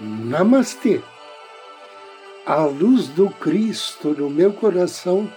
[0.00, 1.00] Namastê.
[2.46, 5.28] A luz do Cristo no meu coração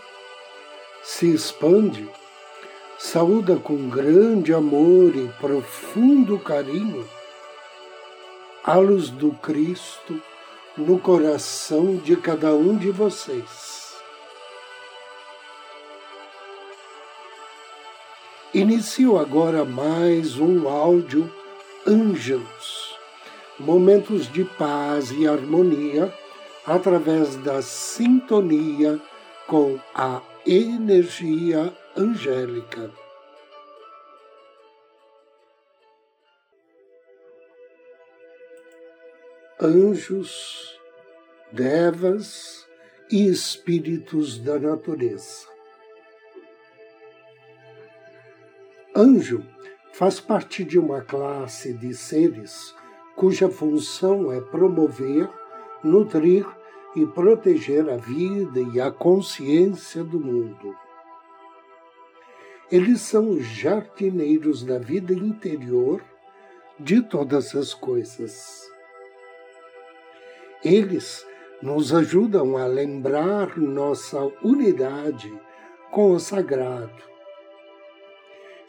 [1.04, 2.07] se expande,
[3.00, 7.09] saúda com grande amor e profundo carinho
[8.63, 10.21] a luz do Cristo
[10.77, 13.96] no coração de cada um de vocês.
[18.54, 21.34] Inicio agora mais um áudio
[21.88, 22.91] Ângelos
[23.61, 26.13] momentos de paz e harmonia
[26.65, 28.99] através da sintonia
[29.47, 32.91] com a energia angélica.
[39.59, 40.79] Anjos,
[41.51, 42.68] devas
[43.12, 45.48] e espíritos da natureza.
[48.96, 49.46] Anjo
[49.93, 52.73] faz parte de uma classe de seres
[53.15, 55.29] cuja função é promover,
[55.84, 56.45] nutrir
[56.95, 60.76] e proteger a vida e a consciência do mundo.
[62.71, 66.01] Eles são os jardineiros da vida interior
[66.79, 68.69] de todas as coisas.
[70.63, 71.25] Eles
[71.62, 75.31] nos ajudam a lembrar nossa unidade
[75.91, 77.03] com o sagrado.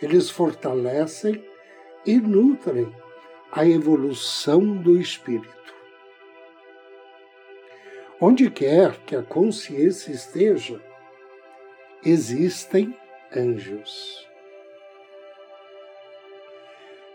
[0.00, 1.44] Eles fortalecem
[2.04, 2.92] e nutrem
[3.52, 5.74] a evolução do espírito.
[8.18, 10.80] Onde quer que a consciência esteja,
[12.02, 12.96] existem
[13.36, 14.26] anjos.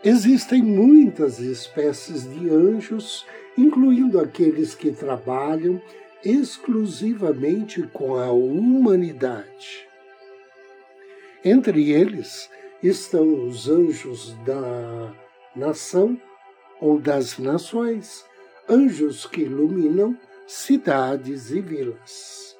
[0.04, 5.82] Existem muitas espécies de anjos, incluindo aqueles que trabalham
[6.24, 9.88] exclusivamente com a humanidade.
[11.44, 12.48] Entre eles
[12.80, 15.12] estão os anjos da
[15.56, 16.20] nação
[16.80, 18.24] ou das nações,
[18.68, 20.16] anjos que iluminam
[20.46, 22.56] cidades e vilas.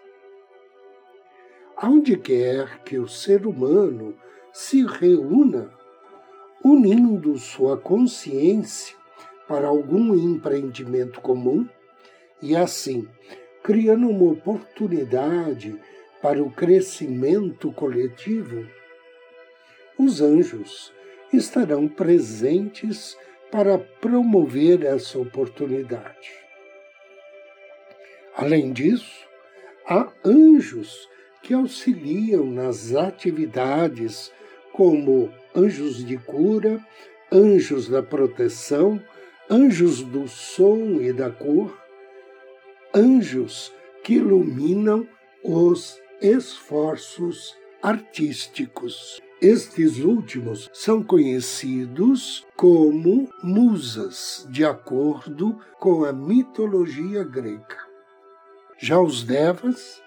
[1.77, 4.17] Aonde quer que o ser humano
[4.53, 5.73] se reúna,
[6.65, 8.97] unindo sua consciência
[9.47, 11.69] para algum empreendimento comum
[12.43, 13.09] e assim
[13.63, 15.79] criando uma oportunidade
[16.23, 18.67] para o crescimento coletivo,
[19.99, 20.93] os anjos
[21.33, 23.17] estarão presentes
[23.51, 26.31] para promover essa oportunidade.
[28.37, 29.27] Além disso,
[29.87, 31.09] há anjos
[31.43, 34.33] que auxiliam nas atividades
[34.73, 36.79] como anjos de cura,
[37.33, 39.03] anjos da proteção,
[39.51, 41.77] anjos do som e da cor,
[42.95, 43.73] anjos
[44.05, 45.09] que iluminam
[45.43, 49.21] os esforços artísticos.
[49.41, 57.79] Estes últimos são conhecidos como musas, de acordo com a mitologia grega.
[58.79, 60.03] Já os devas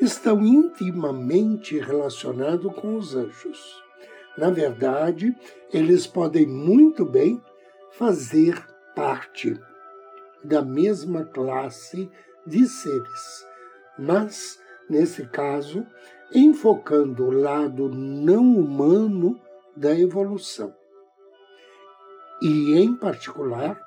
[0.00, 3.82] estão intimamente relacionados com os anjos.
[4.38, 5.36] Na verdade,
[5.70, 7.38] eles podem muito bem
[7.92, 8.66] fazer
[8.96, 9.60] parte
[10.42, 12.10] da mesma classe
[12.46, 13.46] de seres,
[13.98, 14.58] mas,
[14.88, 15.86] nesse caso,
[16.34, 19.40] enfocando o lado não humano
[19.76, 20.74] da evolução.
[22.42, 23.80] E, em particular,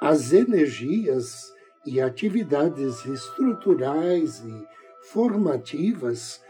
[0.00, 1.52] as energias
[1.84, 4.66] e atividades estruturais e
[5.10, 6.42] formativas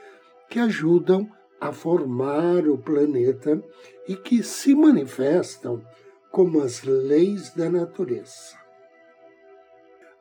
[0.48, 1.30] que ajudam
[1.60, 3.62] a formar o planeta
[4.06, 5.82] e que se manifestam
[6.30, 8.56] como as leis da natureza.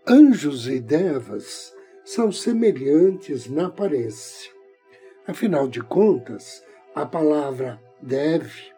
[0.08, 4.52] Anjos e devas são semelhantes na aparência,
[5.28, 6.64] Afinal de contas,
[6.94, 8.72] a palavra deve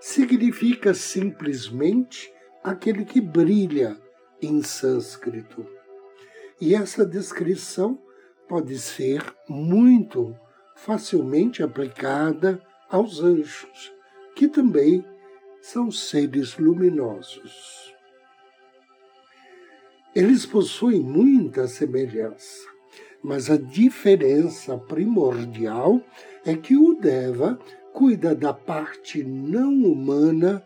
[0.00, 2.32] significa simplesmente
[2.64, 3.96] aquele que brilha
[4.40, 5.66] em sânscrito.
[6.60, 8.00] E essa descrição
[8.48, 10.34] pode ser muito
[10.74, 13.92] facilmente aplicada aos anjos,
[14.34, 15.04] que também
[15.60, 17.94] são seres luminosos.
[20.14, 22.72] Eles possuem muita semelhança
[23.22, 26.00] mas a diferença primordial
[26.44, 27.58] é que o Deva
[27.92, 30.64] cuida da parte não humana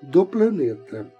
[0.00, 1.12] do planeta.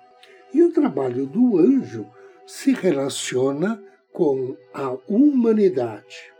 [0.52, 2.06] E o trabalho do anjo
[2.46, 3.82] se relaciona
[4.12, 6.32] com a humanidade.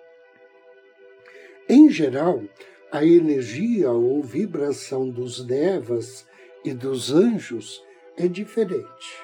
[1.69, 2.43] Em geral,
[2.91, 6.27] a energia ou vibração dos devas
[6.65, 7.83] e dos anjos
[8.17, 9.23] é diferente.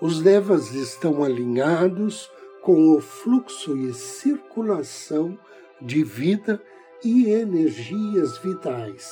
[0.00, 2.30] Os devas estão alinhados
[2.62, 5.38] com o fluxo e circulação
[5.80, 6.60] de vida
[7.04, 9.10] e energias vitais.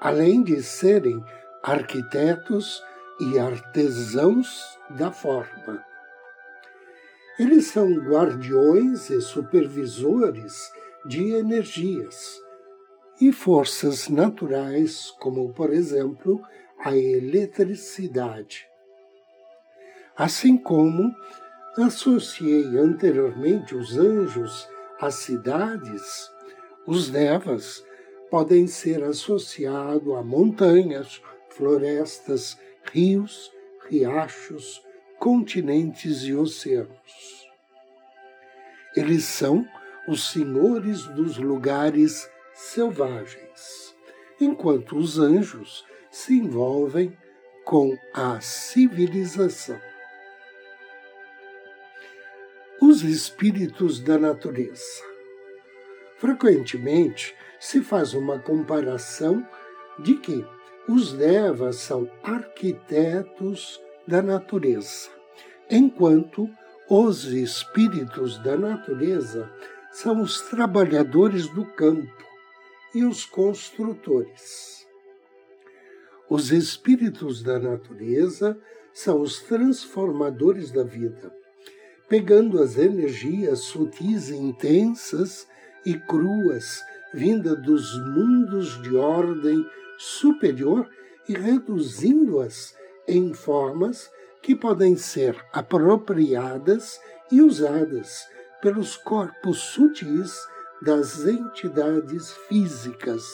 [0.00, 1.22] Além de serem
[1.62, 2.82] arquitetos
[3.20, 5.84] e artesãos da forma.
[7.38, 10.72] Eles são guardiões e supervisores
[11.06, 12.40] de energias
[13.20, 16.40] e forças naturais, como, por exemplo,
[16.78, 18.66] a eletricidade.
[20.16, 21.14] Assim como
[21.82, 24.68] associei anteriormente os anjos
[25.00, 26.30] às cidades,
[26.86, 27.84] os devas
[28.30, 32.58] podem ser associados a montanhas, florestas,
[32.92, 33.52] rios,
[33.88, 34.82] riachos,
[35.18, 37.46] continentes e oceanos.
[38.96, 39.66] Eles são
[40.08, 43.94] os senhores dos lugares selvagens,
[44.40, 47.16] enquanto os anjos se envolvem
[47.64, 49.78] com a civilização.
[52.98, 55.04] Os espíritos da natureza.
[56.16, 59.46] Frequentemente se faz uma comparação
[60.00, 60.44] de que
[60.88, 65.10] os devas são arquitetos da natureza,
[65.70, 66.50] enquanto
[66.90, 69.48] os espíritos da natureza
[69.92, 72.24] são os trabalhadores do campo
[72.92, 74.88] e os construtores.
[76.28, 78.58] Os espíritos da natureza
[78.92, 81.37] são os transformadores da vida,
[82.08, 85.46] pegando as energias sutis e intensas
[85.84, 86.82] e cruas
[87.12, 89.64] vinda dos mundos de ordem
[89.98, 90.88] superior
[91.28, 92.74] e reduzindo-as
[93.06, 94.10] em formas
[94.42, 97.00] que podem ser apropriadas
[97.30, 98.26] e usadas
[98.62, 100.34] pelos corpos sutis
[100.80, 103.24] das entidades físicas,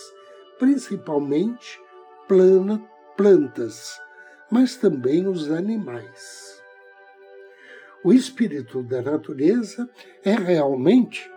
[0.58, 1.80] principalmente
[2.26, 2.82] plana,
[3.16, 4.00] plantas,
[4.50, 6.53] mas também os animais.
[8.04, 9.88] O espírito da natureza
[10.22, 11.32] é realmente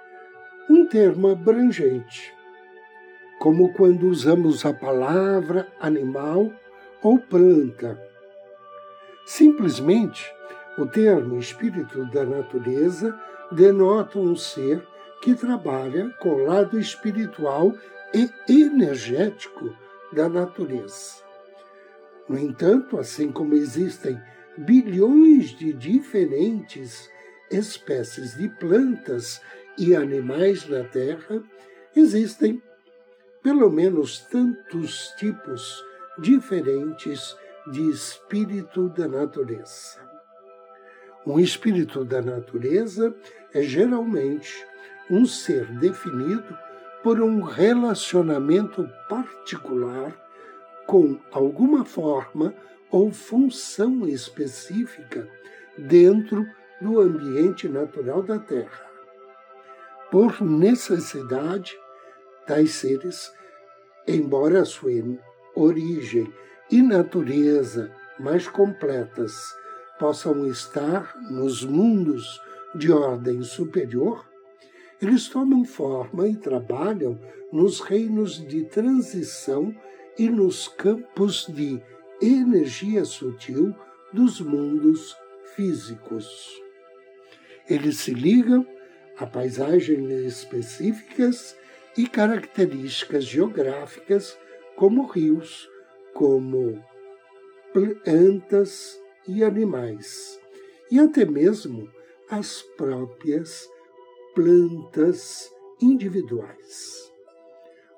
[0.70, 2.34] um termo abrangente,
[3.40, 6.52] como quando usamos a palavra animal
[7.02, 7.98] ou planta.
[9.26, 10.30] Simplesmente,
[10.78, 13.18] o termo espírito da natureza
[13.50, 14.86] denota um ser
[15.22, 17.74] que trabalha com o lado espiritual
[18.14, 19.74] e energético
[20.12, 21.24] da natureza.
[22.28, 24.22] No entanto, assim como existem
[24.58, 27.10] bilhões de diferentes
[27.52, 29.42] espécies de plantas
[29.78, 31.42] e animais na Terra,
[31.96, 32.62] existem
[33.44, 35.84] pelo menos tantos tipos
[36.20, 37.36] diferentes
[37.72, 40.06] de espírito da natureza.
[41.26, 43.16] Um espírito da natureza
[43.54, 44.66] é geralmente
[45.10, 46.58] um ser definido
[47.04, 50.16] por um relacionamento particular
[50.86, 52.54] com alguma forma
[52.92, 55.28] ou função específica
[55.78, 56.46] dentro
[56.82, 58.88] do ambiente natural da Terra
[60.10, 61.78] por necessidade,
[62.46, 63.32] tais seres,
[64.08, 64.92] embora sua
[65.56, 66.32] origem
[66.72, 69.34] e natureza mais completas
[70.00, 72.42] possam estar nos mundos
[72.74, 74.26] de ordem superior,
[75.02, 77.20] eles tomam forma e trabalham
[77.52, 79.76] nos reinos de transição
[80.18, 81.82] e nos campos de
[82.22, 83.76] energia sutil
[84.14, 85.16] dos mundos
[85.56, 86.28] físicos.
[87.70, 88.66] Eles se ligam
[89.18, 91.58] a paisagens específicas
[91.98, 94.38] e características geográficas,
[94.76, 95.68] como rios,
[96.14, 96.84] como
[97.74, 100.40] plantas e animais,
[100.92, 101.90] e até mesmo
[102.30, 103.68] as próprias
[104.36, 105.52] plantas
[105.82, 107.12] individuais.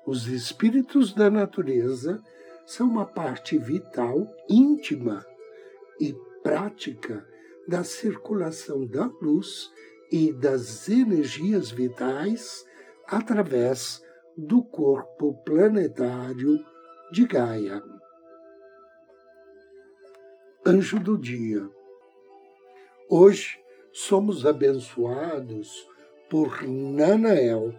[0.06, 2.22] Os espíritos da natureza
[2.66, 5.24] são uma parte vital, íntima
[5.98, 7.26] e prática
[7.66, 9.70] da circulação da luz
[10.10, 12.64] e das energias vitais
[13.06, 14.02] através
[14.36, 16.58] do corpo planetário
[17.12, 17.82] de Gaia.
[20.64, 21.68] Anjo do Dia.
[23.08, 23.58] Hoje
[23.92, 25.88] somos abençoados
[26.28, 27.74] por Nanael.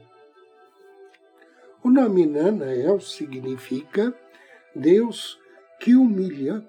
[1.83, 4.13] O nome Nanael significa
[4.75, 5.39] Deus
[5.79, 6.63] que humilha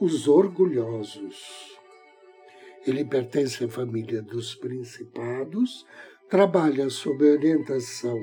[0.00, 1.76] os orgulhosos.
[2.86, 5.84] Ele pertence à família dos principados,
[6.28, 8.18] trabalha sob a orientação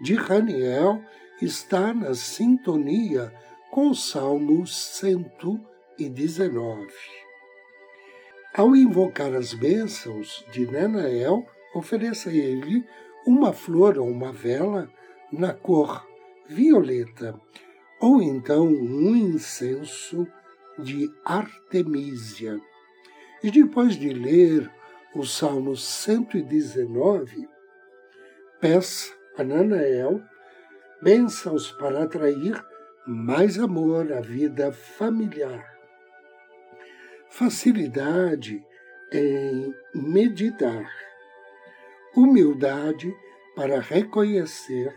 [0.00, 1.02] de Raniel,
[1.40, 3.32] está na sintonia
[3.70, 6.88] com o Salmo 119.
[8.54, 12.82] Ao invocar as bênçãos de Nanael, ofereça ele
[13.26, 14.90] uma flor ou uma vela
[15.30, 16.08] na cor
[16.48, 17.38] violeta,
[18.06, 20.28] ou então um incenso
[20.78, 22.60] de artemísia.
[23.42, 24.70] E depois de ler
[25.12, 27.48] o Salmo 119,
[28.60, 30.22] peça a Nanael
[31.02, 32.64] bênçãos para atrair
[33.08, 35.74] mais amor à vida familiar.
[37.28, 38.64] facilidade
[39.12, 40.88] em meditar,
[42.14, 43.12] humildade
[43.56, 44.94] para reconhecer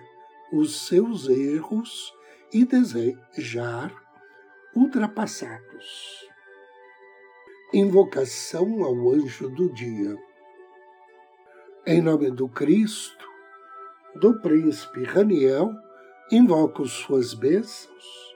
[0.53, 2.13] os seus erros
[2.53, 3.93] e desejar
[4.75, 6.27] ultrapassados.
[7.73, 10.17] Invocação ao anjo do dia.
[11.85, 13.27] Em nome do Cristo,
[14.15, 15.71] do príncipe Raniel,
[16.31, 18.35] invoco suas bênçãos.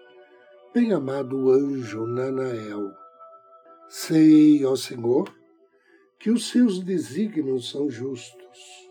[0.73, 2.91] Bem-amado anjo Nanael,
[3.87, 5.31] sei, ó Senhor,
[6.19, 8.89] que os seus desígnios são justos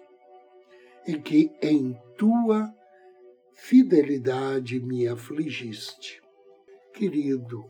[1.06, 2.72] e que em tua
[3.64, 6.21] fidelidade me afligiste.
[6.92, 7.64] Querido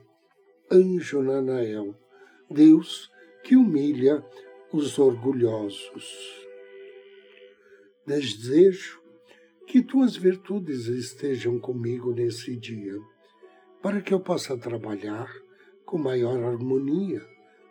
[0.71, 1.95] anjo Nanael,
[2.51, 3.11] Deus
[3.45, 4.25] que humilha
[4.73, 6.47] os orgulhosos.
[8.07, 9.03] Desejo
[9.67, 12.99] que tuas virtudes estejam comigo nesse dia,
[13.83, 15.31] para que eu possa trabalhar
[15.85, 17.23] com maior harmonia,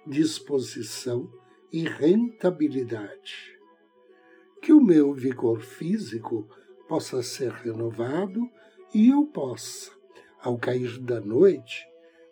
[0.06, 1.28] disposição
[1.74, 3.58] e rentabilidade.
[4.62, 6.48] Que o meu vigor físico
[6.92, 8.52] possa ser renovado
[8.94, 9.90] e eu possa,
[10.42, 11.88] ao cair da noite,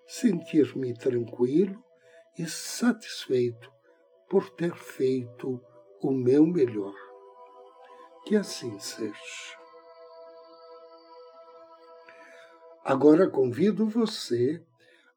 [0.05, 1.81] sentir-me tranquilo
[2.37, 3.71] e satisfeito
[4.29, 5.63] por ter feito
[6.01, 6.93] o meu melhor.
[8.25, 9.13] Que assim seja.
[12.83, 14.61] Agora convido você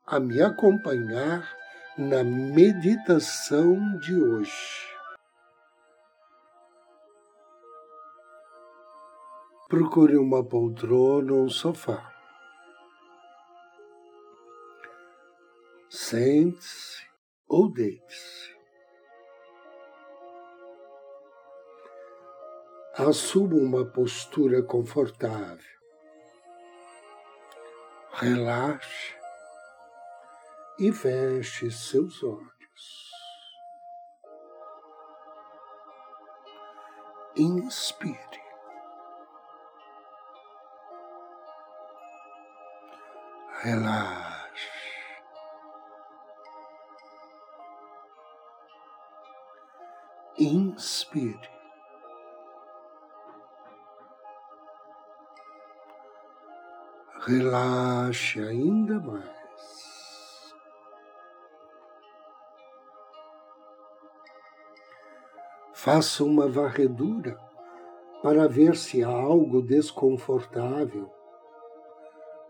[0.06, 1.52] a me acompanhar
[1.99, 4.91] na meditação de hoje.
[9.73, 12.14] Procure uma poltrona ou um sofá.
[15.88, 17.09] Sente-se
[17.49, 18.55] ou deite-se.
[22.99, 25.64] Assuma uma postura confortável.
[28.12, 29.17] Relaxe
[30.81, 33.11] e feche seus olhos.
[37.35, 38.41] Inspire.
[43.62, 44.69] Relaxe.
[50.37, 51.49] Inspire.
[57.21, 59.23] Relaxe ainda mais.
[65.73, 67.38] Faça uma varredura
[68.25, 71.22] para ver se há algo desconfortável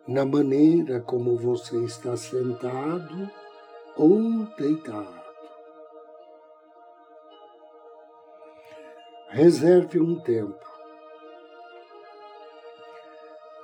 [0.07, 3.31] na maneira como você está sentado
[3.97, 5.23] ou deitado.
[9.29, 10.61] Reserve um tempo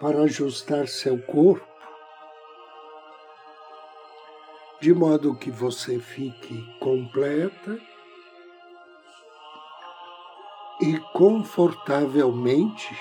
[0.01, 1.67] para ajustar seu corpo
[4.81, 7.79] de modo que você fique completa
[10.81, 12.97] e confortavelmente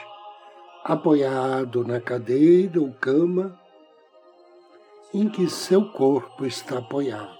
[0.88, 3.60] apoiado na cadeira ou cama
[5.14, 7.38] em que seu corpo está apoiado.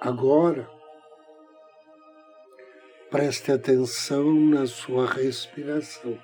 [0.00, 0.68] Agora,
[3.10, 6.18] preste atenção na sua respiração.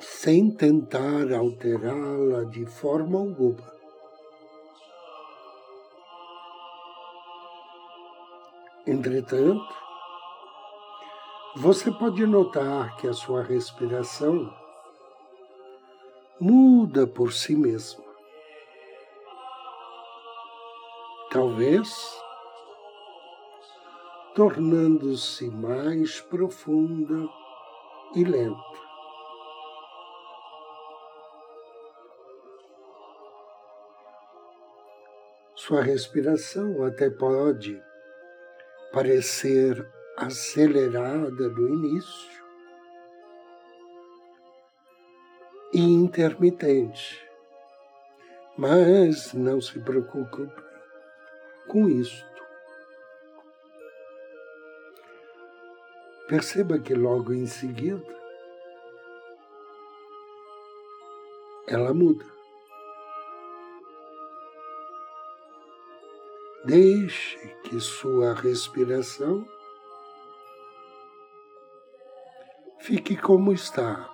[0.00, 3.79] Sem tentar alterá-la de forma alguma.
[8.90, 9.72] Entretanto,
[11.54, 14.52] você pode notar que a sua respiração
[16.40, 18.02] muda por si mesma.
[21.30, 22.20] Talvez
[24.34, 27.28] tornando-se mais profunda
[28.16, 28.80] e lenta.
[35.54, 37.80] Sua respiração até pode
[38.92, 42.44] parecer acelerada no início
[45.72, 47.26] e intermitente.
[48.56, 50.52] Mas não se preocupe
[51.68, 52.28] com isto.
[56.28, 58.20] Perceba que logo em seguida
[61.66, 62.39] ela muda.
[66.64, 69.46] Deixe que sua respiração
[72.80, 74.08] fique como está.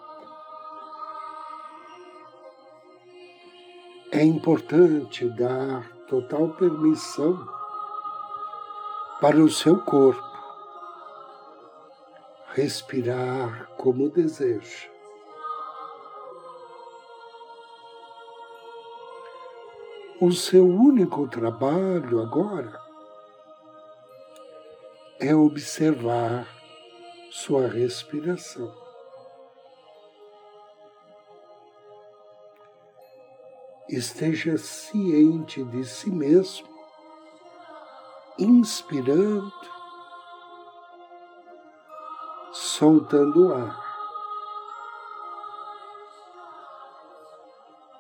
[4.13, 7.37] É importante dar total permissão
[9.21, 10.37] para o seu corpo
[12.55, 14.96] respirar como deseja.
[20.19, 22.81] O seu único trabalho agora
[25.21, 26.49] é observar
[27.31, 28.75] sua respiração.
[33.91, 36.67] Esteja ciente de si mesmo,
[38.39, 39.53] inspirando,
[42.53, 43.85] soltando o ar.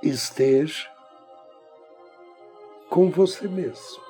[0.02, 0.95] Esteja
[2.96, 4.02] com você mesmo.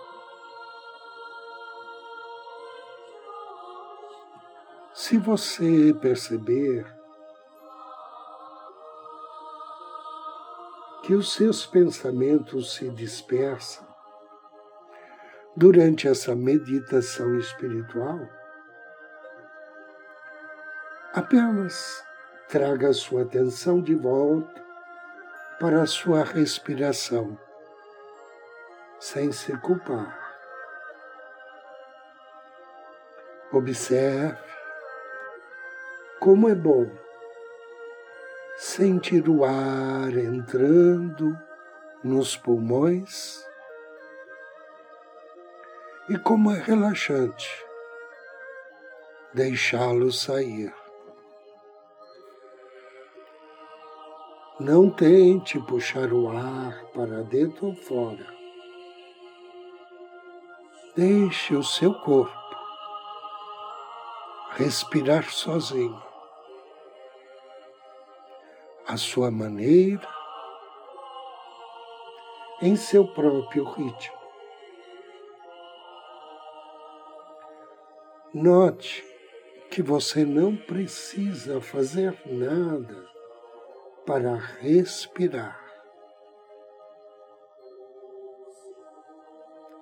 [4.94, 6.86] Se você perceber
[11.02, 13.84] que os seus pensamentos se dispersam
[15.56, 18.20] durante essa meditação espiritual,
[21.12, 22.04] apenas
[22.46, 24.64] traga sua atenção de volta
[25.58, 27.36] para a sua respiração
[29.06, 30.18] sem se culpar.
[33.52, 34.36] Observe
[36.18, 36.90] como é bom
[38.56, 41.38] sentir o ar entrando
[42.02, 43.46] nos pulmões
[46.08, 47.48] e como é relaxante
[49.32, 50.74] deixá-lo sair.
[54.58, 58.45] Não tente puxar o ar para dentro ou fora.
[60.96, 62.34] Deixe o seu corpo
[64.52, 66.02] respirar sozinho,
[68.88, 70.08] à sua maneira,
[72.62, 74.16] em seu próprio ritmo.
[78.32, 79.04] Note
[79.70, 83.06] que você não precisa fazer nada
[84.06, 85.65] para respirar.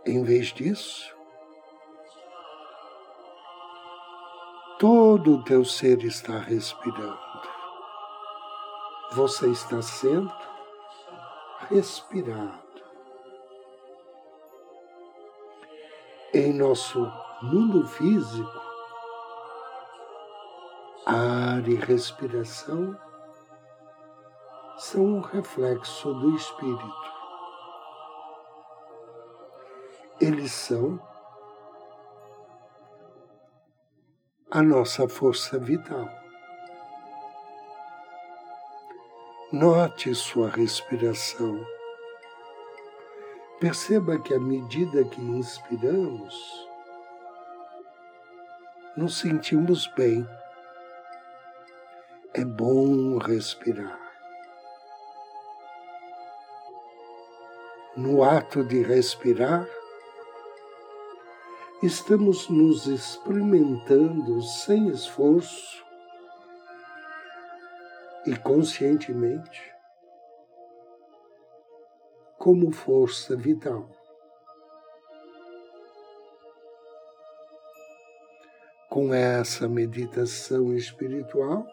[0.07, 1.17] Em vez disso,
[4.79, 7.19] todo o teu ser está respirando.
[9.13, 10.31] Você está sendo
[11.71, 12.63] respirado.
[16.35, 18.61] Em nosso mundo físico,
[21.07, 22.95] ar e respiração
[24.77, 27.14] são um reflexo do espírito.
[30.21, 31.01] Eles são
[34.51, 36.09] a nossa força vital.
[39.53, 41.65] Note sua respiração.
[43.59, 46.69] Perceba que à medida que inspiramos,
[48.97, 50.29] nos sentimos bem.
[52.33, 54.01] É bom respirar.
[57.97, 59.69] No ato de respirar,
[61.85, 65.85] estamos nos experimentando sem esforço
[68.27, 69.71] e conscientemente
[72.39, 73.91] como força vital.
[78.89, 81.67] Com essa meditação espiritual,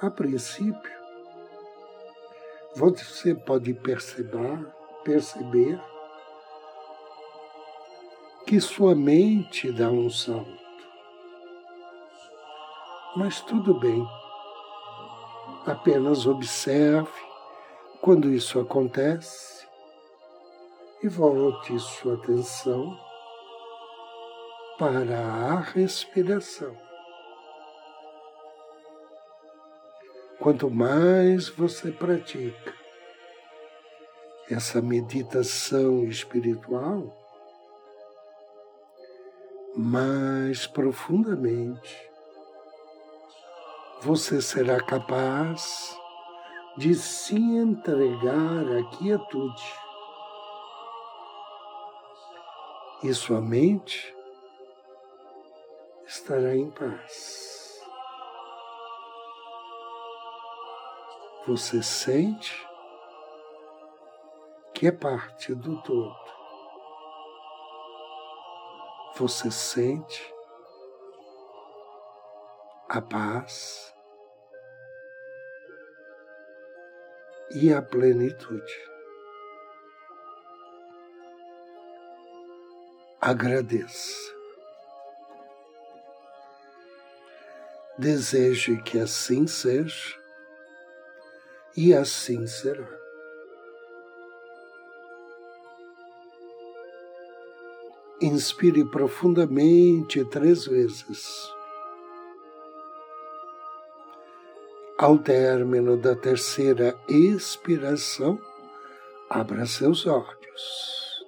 [0.00, 0.96] a princípio,
[2.74, 4.66] você pode perceber,
[5.04, 5.78] perceber
[8.46, 10.56] que sua mente dá um salto.
[13.16, 14.06] Mas tudo bem.
[15.66, 17.10] Apenas observe
[18.00, 19.66] quando isso acontece
[21.02, 22.96] e volte sua atenção
[24.78, 26.76] para a respiração.
[30.38, 32.74] Quanto mais você pratica
[34.48, 37.25] essa meditação espiritual,
[39.76, 42.10] mais profundamente,
[44.00, 45.94] você será capaz
[46.78, 49.74] de se entregar à quietude.
[53.02, 54.16] E sua mente
[56.06, 57.84] estará em paz.
[61.46, 62.66] Você sente
[64.72, 66.25] que é parte do todo
[69.18, 70.34] você sente
[72.86, 73.94] a paz
[77.50, 78.90] e a plenitude.
[83.20, 84.34] Agradeça.
[87.98, 90.14] Deseje que assim seja
[91.74, 92.95] e assim será.
[98.20, 101.52] Inspire profundamente três vezes.
[104.98, 108.40] Ao término da terceira expiração,
[109.28, 111.26] abra seus olhos.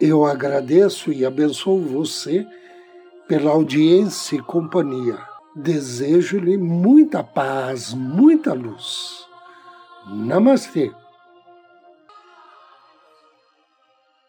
[0.00, 2.46] Eu agradeço e abençoo você
[3.28, 5.18] pela audiência e companhia.
[5.54, 9.26] Desejo-lhe muita paz, muita luz.
[10.06, 10.90] Namastê.